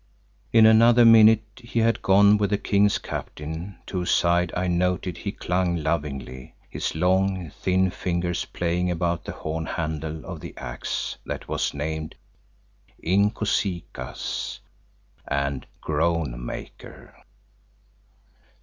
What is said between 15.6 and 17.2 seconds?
Groan maker.